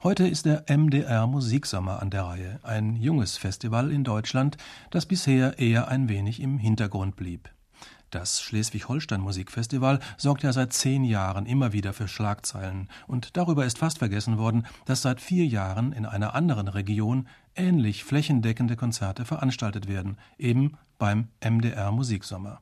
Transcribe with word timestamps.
Heute 0.00 0.28
ist 0.28 0.46
der 0.46 0.64
MDR 0.68 1.26
Musiksommer 1.26 2.00
an 2.00 2.10
der 2.10 2.22
Reihe, 2.22 2.60
ein 2.62 2.94
junges 2.94 3.36
Festival 3.36 3.90
in 3.90 4.04
Deutschland, 4.04 4.56
das 4.90 5.06
bisher 5.06 5.58
eher 5.58 5.88
ein 5.88 6.08
wenig 6.08 6.40
im 6.40 6.56
Hintergrund 6.56 7.16
blieb. 7.16 7.50
Das 8.10 8.40
Schleswig-Holstein 8.40 9.20
Musikfestival 9.20 9.98
sorgt 10.16 10.44
ja 10.44 10.52
seit 10.52 10.72
zehn 10.72 11.02
Jahren 11.02 11.46
immer 11.46 11.72
wieder 11.72 11.92
für 11.94 12.06
Schlagzeilen, 12.06 12.88
und 13.08 13.36
darüber 13.36 13.66
ist 13.66 13.78
fast 13.78 13.98
vergessen 13.98 14.38
worden, 14.38 14.68
dass 14.84 15.02
seit 15.02 15.20
vier 15.20 15.46
Jahren 15.46 15.90
in 15.90 16.06
einer 16.06 16.32
anderen 16.32 16.68
Region 16.68 17.26
ähnlich 17.56 18.04
flächendeckende 18.04 18.76
Konzerte 18.76 19.24
veranstaltet 19.24 19.88
werden, 19.88 20.16
eben 20.38 20.78
beim 20.98 21.26
MDR 21.44 21.90
Musiksommer. 21.90 22.60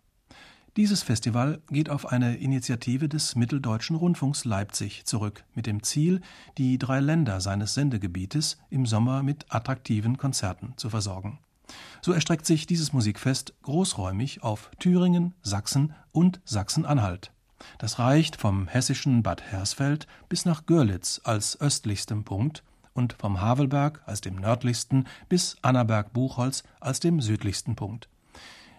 Dieses 0.77 1.03
Festival 1.03 1.63
geht 1.71 1.89
auf 1.89 2.05
eine 2.05 2.37
Initiative 2.37 3.09
des 3.09 3.35
Mitteldeutschen 3.35 3.97
Rundfunks 3.97 4.45
Leipzig 4.45 5.07
zurück, 5.07 5.45
mit 5.55 5.67
dem 5.67 5.83
Ziel, 5.83 6.21
die 6.59 6.77
drei 6.77 7.01
Länder 7.01 7.41
seines 7.41 7.73
Sendegebietes 7.73 8.59
im 8.69 8.85
Sommer 8.85 9.23
mit 9.23 9.47
attraktiven 9.49 10.19
Konzerten 10.19 10.75
zu 10.77 10.91
versorgen. 10.91 11.39
So 12.03 12.13
erstreckt 12.13 12.45
sich 12.45 12.67
dieses 12.67 12.93
Musikfest 12.93 13.55
großräumig 13.63 14.43
auf 14.43 14.71
Thüringen, 14.79 15.33
Sachsen 15.41 15.95
und 16.13 16.41
Sachsen-Anhalt. 16.45 17.33
Das 17.79 17.99
reicht 17.99 18.37
vom 18.37 18.69
hessischen 18.69 19.23
Bad 19.23 19.41
Hersfeld 19.41 20.07
bis 20.29 20.45
nach 20.45 20.67
Görlitz 20.67 21.23
als 21.25 21.59
östlichstem 21.59 22.25
Punkt 22.25 22.63
und 22.93 23.15
vom 23.15 23.41
Havelberg 23.41 24.03
als 24.05 24.21
dem 24.21 24.37
nördlichsten 24.37 25.07
bis 25.31 25.57
Annaberg-Buchholz 25.63 26.65
als 26.81 27.01
dem 27.01 27.23
südlichsten 27.23 27.77
Punkt. 27.77 28.11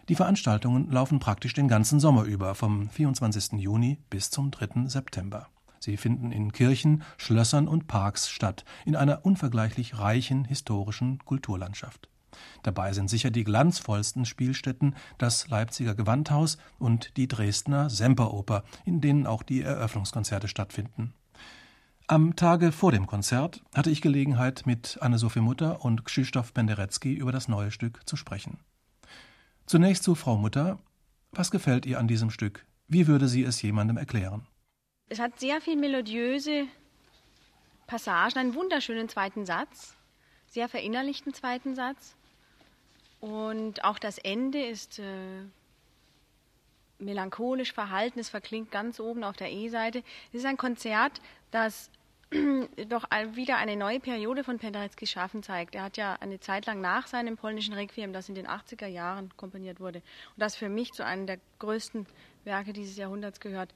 Die 0.10 0.16
Veranstaltungen 0.16 0.90
laufen 0.90 1.20
praktisch 1.20 1.54
den 1.54 1.68
ganzen 1.68 2.00
Sommer 2.00 2.24
über, 2.24 2.56
vom 2.56 2.90
24. 2.90 3.60
Juni 3.60 3.98
bis 4.10 4.30
zum 4.30 4.52
3. 4.52 4.88
September. 4.88 5.50
Sie 5.80 5.98
finden 5.98 6.32
in 6.32 6.54
Kirchen, 6.54 7.04
Schlössern 7.18 7.68
und 7.68 7.88
Parks 7.88 8.30
statt, 8.30 8.64
in 8.86 8.96
einer 8.96 9.26
unvergleichlich 9.26 10.00
reichen 10.00 10.46
historischen 10.46 11.20
Kulturlandschaft. 11.26 12.10
Dabei 12.64 12.94
sind 12.94 13.10
sicher 13.10 13.32
die 13.32 13.44
glanzvollsten 13.44 14.24
Spielstätten 14.24 14.96
das 15.18 15.50
Leipziger 15.50 15.94
Gewandhaus 15.94 16.58
und 16.80 17.18
die 17.18 17.28
Dresdner 17.28 17.90
Semperoper, 17.90 18.64
in 18.86 19.02
denen 19.02 19.28
auch 19.28 19.44
die 19.44 19.62
Eröffnungskonzerte 19.62 20.48
stattfinden. 20.48 21.14
Am 22.08 22.38
Tage 22.38 22.72
vor 22.72 22.94
dem 22.94 23.08
Konzert 23.08 23.62
hatte 23.76 23.90
ich 23.90 24.02
Gelegenheit, 24.02 24.66
mit 24.66 24.98
Anne-Sophie 25.02 25.42
Mutter 25.42 25.84
und 25.84 26.06
Krzysztof 26.06 26.54
Penderecki 26.54 27.14
über 27.14 27.34
das 27.34 27.50
neue 27.50 27.72
Stück 27.72 28.08
zu 28.08 28.16
sprechen. 28.16 28.60
Zunächst 29.68 30.04
zu 30.04 30.16
Frau 30.16 30.38
Mutter. 30.38 30.80
Was 31.32 31.52
gefällt 31.52 31.86
ihr 31.86 32.00
an 32.00 32.08
diesem 32.08 32.32
Stück? 32.32 32.66
Wie 32.88 33.06
würde 33.06 33.28
sie 33.28 33.44
es 33.44 33.62
jemandem 33.62 33.98
erklären? 33.98 34.48
Es 35.10 35.20
hat 35.20 35.42
sehr 35.42 35.60
viel 35.60 35.76
melodiöse 35.76 36.68
Passagen, 37.86 38.40
einen 38.40 38.56
wunderschönen 38.56 39.10
zweiten 39.10 39.46
Satz, 39.46 39.98
sehr 40.46 40.70
verinnerlichten 40.70 41.34
zweiten 41.34 41.76
Satz. 41.76 42.16
Und 43.20 43.84
auch 43.84 44.00
das 44.00 44.18
Ende 44.20 44.66
ist 44.66 45.00
äh, 45.00 45.44
melancholisch 46.98 47.74
verhalten, 47.74 48.20
es 48.20 48.30
verklingt 48.30 48.72
ganz 48.72 49.02
oben 49.02 49.26
auf 49.26 49.36
der 49.36 49.52
E-Seite. 49.52 50.02
Es 50.32 50.40
ist 50.40 50.46
ein 50.46 50.56
Konzert, 50.56 51.20
das 51.52 51.90
doch 52.90 53.06
wieder 53.34 53.58
eine 53.58 53.78
neue 53.78 54.00
Periode 54.00 54.44
von 54.44 54.60
Pendereckis 54.60 55.10
Schaffen 55.10 55.44
zeigt. 55.44 55.76
Er 55.76 55.84
hat 55.84 55.98
ja 55.98 56.18
eine 56.20 56.40
Zeit 56.40 56.66
lang 56.66 56.82
nach 56.82 57.08
seinem 57.08 57.38
polnischen 57.38 57.74
Requiem, 57.74 58.12
das 58.12 58.28
in 58.28 58.36
den 58.36 58.48
80er 58.48 58.88
Jahren 58.88 59.32
komponiert 59.38 59.80
wurde 59.80 60.00
und 60.00 60.42
das 60.42 60.56
für 60.56 60.70
mich 60.70 60.92
zu 60.92 61.06
einem 61.06 61.26
der 61.26 61.40
größten 61.60 62.06
Werke 62.44 62.74
dieses 62.74 62.98
Jahrhunderts 62.98 63.40
gehört, 63.40 63.74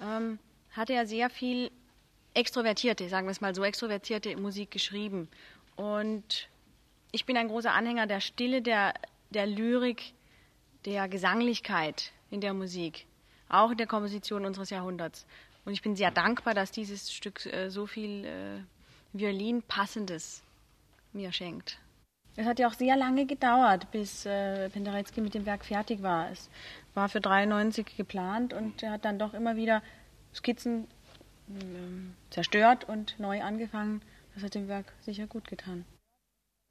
ähm, 0.00 0.38
hatte 0.72 0.94
er 0.94 1.06
sehr 1.06 1.30
viel 1.30 1.70
extrovertierte, 2.34 3.08
sagen 3.08 3.26
wir 3.26 3.32
es 3.32 3.40
mal 3.40 3.54
so, 3.54 3.62
extrovertierte 3.62 4.36
Musik 4.36 4.70
geschrieben. 4.70 5.28
Und 5.76 6.48
ich 7.12 7.26
bin 7.26 7.36
ein 7.36 7.48
großer 7.48 7.72
Anhänger 7.72 8.06
der 8.06 8.20
Stille, 8.20 8.62
der, 8.62 8.94
der 9.30 9.46
Lyrik, 9.46 10.14
der 10.86 11.08
Gesanglichkeit 11.08 12.12
in 12.30 12.40
der 12.40 12.54
Musik, 12.54 13.06
auch 13.48 13.70
in 13.70 13.76
der 13.76 13.86
Komposition 13.86 14.46
unseres 14.46 14.70
Jahrhunderts. 14.70 15.26
Und 15.64 15.72
ich 15.72 15.82
bin 15.82 15.96
sehr 15.96 16.10
dankbar, 16.10 16.54
dass 16.54 16.70
dieses 16.70 17.12
Stück 17.12 17.46
äh, 17.46 17.70
so 17.70 17.86
viel 17.86 18.24
äh, 18.24 18.60
Violin-Passendes 19.12 20.42
mir 21.12 21.32
schenkt. 21.32 21.78
Es 22.34 22.46
hat 22.46 22.58
ja 22.58 22.68
auch 22.68 22.72
sehr 22.72 22.96
lange 22.96 23.26
gedauert, 23.26 23.90
bis 23.90 24.24
äh, 24.24 24.70
Penderecki 24.70 25.20
mit 25.20 25.34
dem 25.34 25.44
Werk 25.44 25.64
fertig 25.64 26.02
war. 26.02 26.30
Es 26.30 26.48
war 26.94 27.08
für 27.08 27.20
93 27.20 27.96
geplant 27.96 28.54
und 28.54 28.82
er 28.82 28.92
hat 28.92 29.04
dann 29.04 29.18
doch 29.18 29.34
immer 29.34 29.56
wieder 29.56 29.82
Skizzen 30.34 30.84
äh, 31.48 32.30
zerstört 32.30 32.88
und 32.88 33.18
neu 33.18 33.42
angefangen. 33.42 34.00
Das 34.34 34.44
hat 34.44 34.54
dem 34.54 34.66
Werk 34.66 34.92
sicher 35.02 35.26
gut 35.26 35.46
getan. 35.46 35.84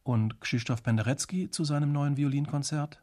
Und 0.03 0.41
Krzysztof 0.41 0.81
Penderecki 0.81 1.51
zu 1.51 1.63
seinem 1.63 1.91
neuen 1.91 2.17
Violinkonzert? 2.17 2.99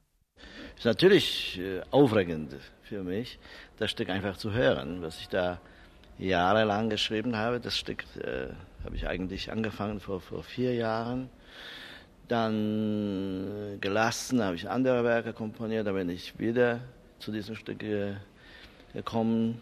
Es 0.74 0.80
ist 0.80 0.84
natürlich 0.84 1.60
äh, 1.60 1.82
aufregend 1.92 2.56
für 2.82 3.04
mich, 3.04 3.38
das 3.76 3.92
Stück 3.92 4.08
einfach 4.08 4.36
zu 4.36 4.52
hören, 4.52 5.00
was 5.00 5.20
ich 5.20 5.28
da 5.28 5.60
jahrelang 6.18 6.90
geschrieben 6.90 7.36
habe. 7.36 7.60
Das 7.60 7.76
Stück 7.76 8.04
äh, 8.16 8.48
habe 8.84 8.96
ich 8.96 9.06
eigentlich 9.06 9.50
angefangen 9.52 10.00
vor, 10.00 10.20
vor 10.20 10.42
vier 10.42 10.74
Jahren. 10.74 11.28
Dann 12.26 13.74
äh, 13.74 13.78
gelassen, 13.78 14.42
habe 14.42 14.56
ich 14.56 14.68
andere 14.68 15.04
Werke 15.04 15.32
komponiert, 15.32 15.86
da 15.86 15.92
bin 15.92 16.08
ich 16.10 16.38
wieder 16.38 16.80
zu 17.18 17.32
diesem 17.32 17.54
Stück 17.54 17.82
äh, 17.82 18.14
gekommen. 18.92 19.60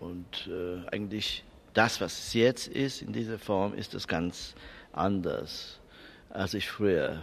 Und 0.00 0.48
äh, 0.48 0.86
eigentlich 0.90 1.44
das, 1.72 2.00
was 2.00 2.18
es 2.18 2.34
jetzt 2.34 2.68
ist, 2.68 3.02
in 3.02 3.12
dieser 3.12 3.38
Form, 3.38 3.74
ist 3.74 3.94
es 3.94 4.06
ganz 4.06 4.54
anders 4.92 5.80
als 6.30 6.52
ich 6.52 6.68
früher. 6.68 7.22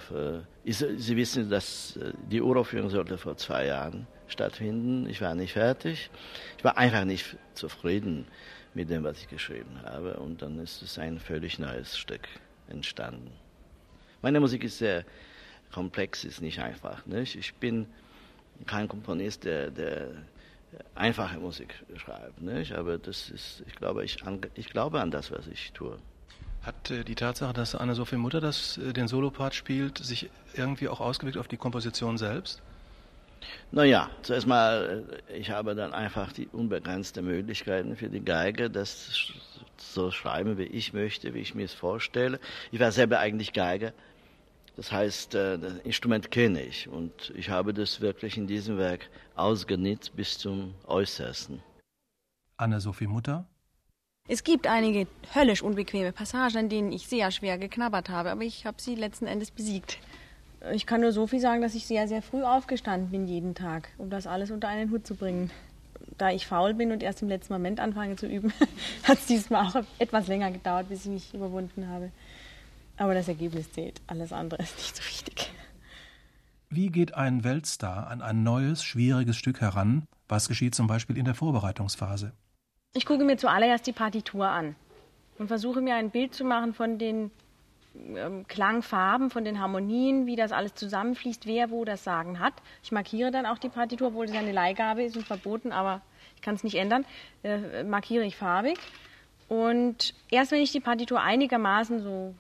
Sie 0.63 1.17
wissen, 1.17 1.49
dass 1.49 1.97
äh, 1.97 2.13
die 2.31 2.41
Uraufführung 2.41 2.89
sollte 2.89 3.17
vor 3.17 3.35
zwei 3.35 3.65
Jahren 3.65 4.07
stattfinden. 4.27 5.07
Ich 5.09 5.21
war 5.21 5.35
nicht 5.35 5.53
fertig. 5.53 6.09
Ich 6.57 6.63
war 6.63 6.77
einfach 6.77 7.03
nicht 7.03 7.35
zufrieden 7.53 8.25
mit 8.73 8.89
dem, 8.89 9.03
was 9.03 9.19
ich 9.19 9.27
geschrieben 9.27 9.81
habe. 9.83 10.15
Und 10.15 10.41
dann 10.41 10.59
ist 10.59 10.81
es 10.81 10.97
ein 10.97 11.19
völlig 11.19 11.59
neues 11.59 11.97
Stück 11.97 12.27
entstanden. 12.69 13.31
Meine 14.21 14.39
Musik 14.39 14.63
ist 14.63 14.77
sehr 14.77 15.03
komplex, 15.71 16.23
ist 16.23 16.41
nicht 16.41 16.59
einfach. 16.59 17.05
Nicht? 17.05 17.35
Ich 17.35 17.53
bin 17.55 17.87
kein 18.65 18.87
Komponist, 18.87 19.43
der, 19.45 19.71
der 19.71 20.09
einfache 20.95 21.39
Musik 21.39 21.75
schreibt. 21.97 22.41
Nicht? 22.41 22.73
Aber 22.73 22.97
das 22.97 23.29
ist, 23.29 23.63
ich 23.67 23.75
glaube, 23.75 24.03
ich, 24.03 24.17
ich 24.55 24.69
glaube 24.69 25.01
an 25.01 25.11
das, 25.11 25.31
was 25.31 25.47
ich 25.47 25.71
tue. 25.73 25.97
Hat 26.61 26.91
äh, 26.91 27.03
die 27.03 27.15
Tatsache, 27.15 27.53
dass 27.53 27.73
Anne-Sophie 27.73 28.17
Mutter 28.17 28.39
das, 28.39 28.77
äh, 28.77 28.93
den 28.93 29.07
Solopart 29.07 29.55
spielt, 29.55 29.97
sich 29.97 30.29
irgendwie 30.53 30.87
auch 30.87 30.99
ausgewirkt 31.01 31.37
auf 31.37 31.47
die 31.47 31.57
Komposition 31.57 32.17
selbst? 32.17 32.61
Naja, 33.72 34.09
zuerst 34.22 34.47
mal, 34.47 35.03
äh, 35.29 35.38
ich 35.38 35.50
habe 35.50 35.75
dann 35.75 35.94
einfach 35.94 36.31
die 36.31 36.47
unbegrenzte 36.47 37.22
Möglichkeiten 37.22 37.96
für 37.96 38.09
die 38.09 38.24
Geige, 38.24 38.69
das 38.69 39.31
so 39.78 40.12
schreiben, 40.12 40.57
wie 40.57 40.63
ich 40.63 40.94
möchte, 40.94 41.34
wie 41.34 41.40
ich 41.40 41.56
mir 41.56 41.66
es 41.66 41.74
vorstelle. 41.74 42.40
Ich 42.72 42.79
war 42.79 42.91
selber 42.91 43.19
eigentlich 43.19 43.53
Geige. 43.53 43.94
Das 44.78 44.91
heißt, 44.91 45.34
das 45.34 45.74
Instrument 45.84 46.31
kenne 46.31 46.63
ich 46.63 46.88
und 46.88 47.34
ich 47.35 47.50
habe 47.50 47.74
das 47.74 48.00
wirklich 48.00 48.38
in 48.38 48.47
diesem 48.47 48.78
Werk 48.78 49.09
ausgenutzt 49.35 50.16
bis 50.16 50.38
zum 50.38 50.73
Äußersten. 50.88 51.62
Anne-Sophie 52.56 53.08
Mutter? 53.08 53.46
Es 54.28 54.44
gibt 54.44 54.68
einige 54.68 55.08
höllisch 55.35 55.62
unbequeme 55.62 56.13
Passagen, 56.13 56.58
an 56.58 56.69
denen 56.69 56.91
ich 56.91 57.08
sehr 57.08 57.31
schwer 57.31 57.58
geknabbert 57.58 58.09
habe, 58.09 58.31
aber 58.31 58.44
ich 58.44 58.66
habe 58.66 58.81
sie 58.81 58.96
letzten 58.96 59.28
Endes 59.28 59.52
besiegt. 59.52 59.97
Ich 60.73 60.85
kann 60.85 61.01
nur 61.01 61.11
so 61.11 61.25
viel 61.25 61.39
sagen, 61.39 61.61
dass 61.61 61.73
ich 61.73 61.88
sehr, 61.88 62.07
sehr 62.07 62.22
früh 62.22 62.44
aufgestanden 62.44 63.09
bin 63.09 63.27
jeden 63.27 63.55
Tag, 63.55 63.89
um 63.97 64.09
das 64.09 64.27
alles 64.27 64.51
unter 64.51 64.67
einen 64.67 64.91
Hut 64.91 65.07
zu 65.07 65.16
bringen. 65.16 65.49
Da 66.17 66.29
ich 66.29 66.45
faul 66.45 66.75
bin 66.75 66.91
und 66.91 67.01
erst 67.01 67.23
im 67.23 67.29
letzten 67.29 67.53
Moment 67.53 67.79
anfange 67.79 68.16
zu 68.16 68.27
üben, 68.27 68.53
hat 69.03 69.17
es 69.17 69.25
diesmal 69.25 69.66
auch 69.66 69.83
etwas 69.97 70.27
länger 70.27 70.51
gedauert, 70.51 70.89
bis 70.89 71.05
ich 71.05 71.11
mich 71.11 71.33
überwunden 71.33 71.88
habe. 71.88 72.11
Aber 72.97 73.16
das 73.16 73.28
Ergebnis 73.28 73.72
zählt. 73.72 73.99
Alles 74.05 74.31
andere 74.31 74.61
ist 74.61 74.78
nicht 74.78 74.96
so 74.96 75.03
wichtig. 75.03 75.52
Wie 76.69 76.90
geht 76.90 77.16
ein 77.16 77.43
Weltstar 77.43 78.08
an 78.08 78.22
ein 78.22 78.43
neues, 78.43 78.84
schwieriges 78.84 79.35
Stück 79.35 79.61
heran? 79.61 80.05
Was 80.28 80.47
geschieht 80.47 80.75
zum 80.75 80.87
Beispiel 80.87 81.17
in 81.17 81.25
der 81.25 81.34
Vorbereitungsphase? 81.34 82.34
Ich 82.93 83.05
gucke 83.05 83.23
mir 83.23 83.37
zuallererst 83.37 83.87
die 83.87 83.93
Partitur 83.93 84.47
an 84.47 84.75
und 85.37 85.47
versuche 85.47 85.81
mir 85.81 85.96
ein 85.96 86.11
Bild 86.11 86.35
zu 86.35 86.46
machen 86.46 86.73
von 86.73 86.99
den 86.99 87.31
ähm, 87.96 88.47
Klangfarben, 88.47 89.29
von 89.29 89.43
den 89.43 89.59
Harmonien, 89.59 90.26
wie 90.26 90.35
das 90.35 90.52
alles 90.52 90.73
zusammenfließt, 90.76 91.46
wer 91.46 91.70
wo 91.72 91.85
das 91.85 92.03
Sagen 92.03 92.40
hat. 92.40 92.53
Ich 92.84 92.91
markiere 92.91 93.32
dann 93.32 93.46
auch 93.46 93.58
die 93.58 93.70
Partitur, 93.70 94.09
obwohl 94.09 94.26
es 94.26 94.32
eine 94.32 94.52
Leihgabe 94.52 95.03
ist 95.03 95.17
und 95.17 95.26
verboten, 95.26 95.72
aber 95.72 96.02
ich 96.35 96.41
kann 96.41 96.55
es 96.55 96.64
nicht 96.64 96.76
ändern. 96.76 97.05
Äh, 97.43 97.84
markiere 97.84 98.23
ich 98.23 98.35
farbig. 98.35 98.78
Und 99.49 100.14
erst 100.29 100.52
wenn 100.52 100.61
ich 100.61 100.72
die 100.72 100.79
Partitur 100.79 101.22
einigermaßen 101.22 101.99
so 101.99 102.34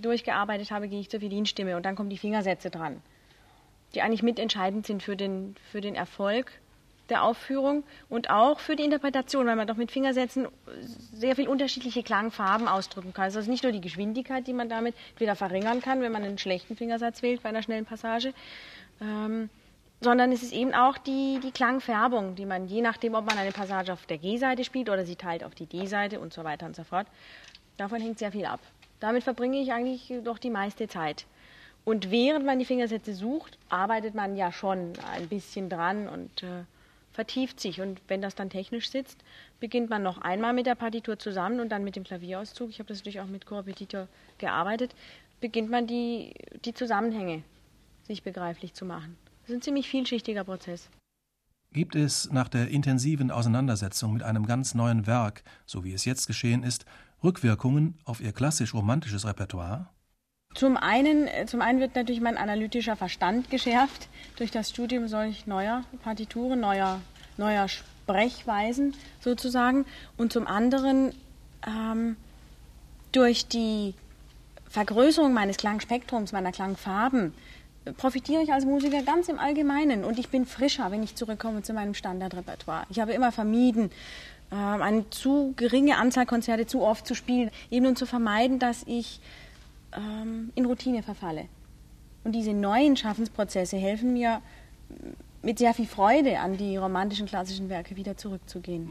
durchgearbeitet 0.00 0.70
habe, 0.70 0.88
gehe 0.88 1.00
ich 1.00 1.10
zur 1.10 1.20
Violinstimme 1.20 1.76
und 1.76 1.84
dann 1.84 1.96
kommen 1.96 2.08
die 2.08 2.16
Fingersätze 2.16 2.70
dran, 2.70 3.02
die 3.94 4.00
eigentlich 4.00 4.22
mitentscheidend 4.22 4.86
sind 4.86 5.02
für 5.02 5.16
den, 5.16 5.56
für 5.70 5.82
den 5.82 5.94
Erfolg 5.94 6.52
der 7.10 7.22
Aufführung 7.22 7.84
und 8.08 8.30
auch 8.30 8.60
für 8.60 8.76
die 8.76 8.84
Interpretation, 8.84 9.46
weil 9.46 9.56
man 9.56 9.66
doch 9.66 9.76
mit 9.76 9.90
Fingersätzen 9.90 10.48
sehr 11.12 11.36
viel 11.36 11.48
unterschiedliche 11.48 12.02
Klangfarben 12.02 12.66
ausdrücken 12.66 13.12
kann. 13.12 13.24
Also 13.24 13.38
es 13.38 13.44
ist 13.44 13.50
nicht 13.50 13.62
nur 13.62 13.72
die 13.72 13.80
Geschwindigkeit, 13.80 14.46
die 14.46 14.52
man 14.52 14.68
damit 14.68 14.94
wieder 15.18 15.36
verringern 15.36 15.80
kann, 15.82 16.00
wenn 16.00 16.12
man 16.12 16.22
einen 16.22 16.38
schlechten 16.38 16.76
Fingersatz 16.76 17.22
wählt 17.22 17.42
bei 17.42 17.50
einer 17.50 17.62
schnellen 17.62 17.84
Passage, 17.84 18.32
ähm, 19.00 19.50
sondern 20.00 20.32
es 20.32 20.42
ist 20.42 20.52
eben 20.52 20.74
auch 20.74 20.98
die, 20.98 21.40
die 21.42 21.50
Klangfärbung, 21.50 22.34
die 22.34 22.46
man 22.46 22.66
je 22.66 22.80
nachdem, 22.80 23.14
ob 23.14 23.26
man 23.26 23.38
eine 23.38 23.52
Passage 23.52 23.92
auf 23.92 24.06
der 24.06 24.18
G-Seite 24.18 24.64
spielt 24.64 24.88
oder 24.88 25.04
sie 25.04 25.16
teilt 25.16 25.44
auf 25.44 25.54
die 25.54 25.66
D-Seite 25.66 26.20
und 26.20 26.32
so 26.32 26.44
weiter 26.44 26.66
und 26.66 26.76
so 26.76 26.84
fort, 26.84 27.06
davon 27.76 28.00
hängt 28.00 28.18
sehr 28.18 28.32
viel 28.32 28.46
ab. 28.46 28.60
Damit 29.00 29.24
verbringe 29.24 29.60
ich 29.60 29.72
eigentlich 29.72 30.12
doch 30.24 30.38
die 30.38 30.50
meiste 30.50 30.88
Zeit. 30.88 31.26
Und 31.84 32.10
während 32.10 32.46
man 32.46 32.58
die 32.58 32.64
Fingersätze 32.64 33.14
sucht, 33.14 33.58
arbeitet 33.68 34.14
man 34.14 34.36
ja 34.36 34.52
schon 34.52 34.94
ein 35.14 35.28
bisschen 35.28 35.68
dran 35.68 36.08
und 36.08 36.42
äh, 36.42 36.64
vertieft 37.14 37.60
sich. 37.60 37.80
Und 37.80 38.02
wenn 38.08 38.20
das 38.20 38.34
dann 38.34 38.50
technisch 38.50 38.90
sitzt, 38.90 39.24
beginnt 39.60 39.88
man 39.88 40.02
noch 40.02 40.18
einmal 40.18 40.52
mit 40.52 40.66
der 40.66 40.74
Partitur 40.74 41.18
zusammen 41.18 41.60
und 41.60 41.70
dann 41.70 41.84
mit 41.84 41.96
dem 41.96 42.04
Klavierauszug. 42.04 42.68
Ich 42.68 42.80
habe 42.80 42.88
das 42.88 42.98
natürlich 42.98 43.20
auch 43.20 43.26
mit 43.26 43.46
Korrepetitor 43.46 44.08
gearbeitet. 44.36 44.94
Beginnt 45.40 45.70
man 45.70 45.86
die, 45.86 46.34
die 46.64 46.74
Zusammenhänge 46.74 47.42
sich 48.02 48.22
begreiflich 48.22 48.74
zu 48.74 48.84
machen. 48.84 49.16
Das 49.42 49.50
ist 49.50 49.56
ein 49.56 49.62
ziemlich 49.62 49.88
vielschichtiger 49.88 50.44
Prozess. 50.44 50.90
Gibt 51.72 51.96
es 51.96 52.30
nach 52.30 52.48
der 52.48 52.68
intensiven 52.68 53.30
Auseinandersetzung 53.30 54.12
mit 54.12 54.22
einem 54.22 54.46
ganz 54.46 54.74
neuen 54.74 55.06
Werk, 55.06 55.42
so 55.66 55.84
wie 55.84 55.92
es 55.92 56.04
jetzt 56.04 56.26
geschehen 56.26 56.62
ist, 56.62 56.84
Rückwirkungen 57.22 57.98
auf 58.04 58.20
Ihr 58.20 58.32
klassisch-romantisches 58.32 59.26
Repertoire? 59.26 59.88
Zum 60.64 60.78
einen, 60.78 61.28
äh, 61.28 61.44
zum 61.44 61.60
einen 61.60 61.78
wird 61.78 61.94
natürlich 61.94 62.22
mein 62.22 62.38
analytischer 62.38 62.96
Verstand 62.96 63.50
geschärft 63.50 64.08
durch 64.36 64.50
das 64.50 64.70
Studium 64.70 65.08
solch 65.08 65.46
neuer 65.46 65.84
Partituren, 66.02 66.58
neuer, 66.58 67.02
neuer 67.36 67.68
Sprechweisen 67.68 68.94
sozusagen. 69.20 69.84
Und 70.16 70.32
zum 70.32 70.46
anderen 70.46 71.12
ähm, 71.66 72.16
durch 73.12 73.46
die 73.46 73.92
Vergrößerung 74.70 75.34
meines 75.34 75.58
Klangspektrums, 75.58 76.32
meiner 76.32 76.50
Klangfarben, 76.50 77.34
profitiere 77.98 78.42
ich 78.42 78.50
als 78.50 78.64
Musiker 78.64 79.02
ganz 79.02 79.28
im 79.28 79.38
Allgemeinen 79.38 80.02
und 80.02 80.18
ich 80.18 80.30
bin 80.30 80.46
frischer, 80.46 80.90
wenn 80.90 81.02
ich 81.02 81.14
zurückkomme 81.14 81.60
zu 81.60 81.74
meinem 81.74 81.92
Standardrepertoire. 81.92 82.86
Ich 82.88 83.00
habe 83.00 83.12
immer 83.12 83.32
vermieden, 83.32 83.90
ähm, 84.50 84.80
eine 84.80 85.10
zu 85.10 85.52
geringe 85.58 85.98
Anzahl 85.98 86.24
Konzerte 86.24 86.64
zu 86.66 86.80
oft 86.80 87.06
zu 87.06 87.14
spielen, 87.14 87.50
eben 87.70 87.84
um 87.84 87.96
zu 87.96 88.06
vermeiden, 88.06 88.58
dass 88.58 88.82
ich 88.86 89.20
ähm, 89.96 90.50
in 90.54 90.64
Routine 90.66 91.02
verfalle. 91.02 91.48
Und 92.24 92.32
diese 92.32 92.52
neuen 92.52 92.96
Schaffensprozesse 92.96 93.76
helfen 93.76 94.12
mir 94.12 94.40
mit 95.42 95.58
sehr 95.58 95.74
viel 95.74 95.86
Freude 95.86 96.40
an 96.40 96.56
die 96.56 96.76
romantischen 96.76 97.26
klassischen 97.26 97.68
Werke 97.68 97.96
wieder 97.96 98.16
zurückzugehen. 98.16 98.90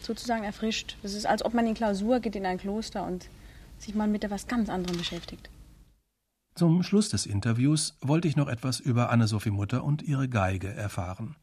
Sozusagen 0.00 0.42
erfrischt. 0.42 0.96
Es 1.02 1.14
ist, 1.14 1.26
als 1.26 1.44
ob 1.44 1.54
man 1.54 1.66
in 1.66 1.74
Klausur 1.74 2.20
geht 2.20 2.34
in 2.34 2.44
ein 2.44 2.58
Kloster 2.58 3.06
und 3.06 3.28
sich 3.78 3.94
mal 3.94 4.08
mit 4.08 4.24
etwas 4.24 4.48
ganz 4.48 4.68
anderem 4.68 4.98
beschäftigt. 4.98 5.48
Zum 6.54 6.82
Schluss 6.82 7.08
des 7.08 7.24
Interviews 7.24 7.96
wollte 8.00 8.28
ich 8.28 8.36
noch 8.36 8.48
etwas 8.48 8.78
über 8.80 9.10
Anne-Sophie 9.10 9.50
Mutter 9.50 9.84
und 9.84 10.02
ihre 10.02 10.28
Geige 10.28 10.68
erfahren. 10.68 11.36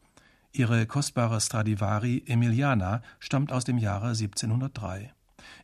Ihre 0.52 0.86
kostbare 0.86 1.40
Stradivari 1.40 2.24
Emiliana 2.26 3.02
stammt 3.18 3.50
aus 3.50 3.64
dem 3.64 3.78
Jahre 3.78 4.08
1703. 4.08 5.12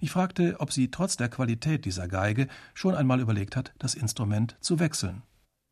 Ich 0.00 0.11
fragte, 0.11 0.56
ob 0.58 0.73
sie 0.73 0.90
trotz 0.90 1.17
der 1.17 1.28
Qualität 1.28 1.84
dieser 1.84 2.08
Geige 2.08 2.49
schon 2.75 2.94
einmal 2.94 3.20
überlegt 3.20 3.56
hat, 3.56 3.73
das 3.78 3.94
Instrument 3.94 4.56
zu 4.61 4.78
wechseln. 4.78 5.23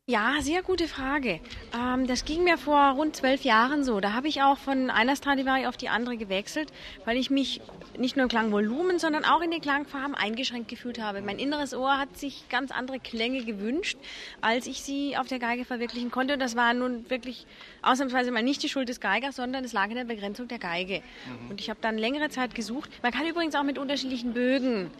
Ja, 0.07 0.35
sehr 0.39 0.61
gute 0.61 0.87
Frage. 0.87 1.39
Ähm, 1.73 2.05
das 2.05 2.25
ging 2.25 2.43
mir 2.43 2.59
vor 2.59 2.91
rund 2.91 3.15
zwölf 3.15 3.43
Jahren 3.43 3.83
so. 3.83 3.99
Da 3.99 4.13
habe 4.13 4.27
ich 4.27 4.43
auch 4.43 4.59
von 4.59 4.91
einer 4.91 5.15
Stradivari 5.15 5.65
auf 5.65 5.77
die 5.77 5.89
andere 5.89 6.15
gewechselt, 6.15 6.71
weil 7.05 7.17
ich 7.17 7.31
mich 7.31 7.59
nicht 7.97 8.15
nur 8.15 8.21
im 8.21 8.29
Klangvolumen, 8.29 8.99
sondern 8.99 9.25
auch 9.25 9.41
in 9.41 9.49
den 9.49 9.61
Klangfarben 9.61 10.13
eingeschränkt 10.13 10.67
gefühlt 10.67 11.01
habe. 11.01 11.23
Mein 11.23 11.39
inneres 11.39 11.73
Ohr 11.73 11.97
hat 11.97 12.19
sich 12.19 12.47
ganz 12.49 12.69
andere 12.69 12.99
Klänge 12.99 13.45
gewünscht, 13.45 13.97
als 14.41 14.67
ich 14.67 14.83
sie 14.83 15.17
auf 15.17 15.25
der 15.25 15.39
Geige 15.39 15.65
verwirklichen 15.65 16.11
konnte. 16.11 16.35
Und 16.35 16.39
das 16.39 16.55
war 16.55 16.75
nun 16.75 17.09
wirklich 17.09 17.47
ausnahmsweise 17.81 18.29
mal 18.29 18.43
nicht 18.43 18.61
die 18.61 18.69
Schuld 18.69 18.89
des 18.89 18.99
Geigers, 18.99 19.37
sondern 19.37 19.63
es 19.63 19.73
lag 19.73 19.89
in 19.89 19.95
der 19.95 20.05
Begrenzung 20.05 20.47
der 20.47 20.59
Geige. 20.59 21.01
Mhm. 21.25 21.49
Und 21.49 21.61
ich 21.61 21.71
habe 21.71 21.79
dann 21.81 21.97
längere 21.97 22.29
Zeit 22.29 22.53
gesucht. 22.53 22.91
Man 23.01 23.11
kann 23.11 23.25
übrigens 23.25 23.55
auch 23.55 23.63
mit 23.63 23.79
unterschiedlichen 23.79 24.33
Bögen 24.35 24.91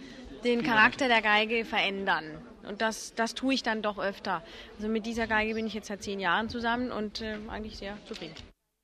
den 0.44 0.64
Charakter 0.64 1.08
der 1.08 1.22
Geige 1.22 1.64
verändern. 1.64 2.24
Und 2.68 2.82
das, 2.82 3.14
das 3.16 3.34
tue 3.34 3.54
ich 3.54 3.64
dann 3.64 3.82
doch 3.82 3.98
öfter. 3.98 4.42
Also 4.78 4.88
mit 4.88 5.06
dieser 5.06 5.28
Geige 5.28 5.54
bin 5.54 5.68
ich 5.68 5.74
jetzt 5.74 5.88
seit 5.88 6.04
zehn 6.04 6.20
Jahren 6.20 6.50
zusammen 6.50 6.92
und 6.92 7.22
äh, 7.22 7.38
eigentlich 7.50 7.78
sehr 7.78 7.98
zufrieden. 8.08 8.36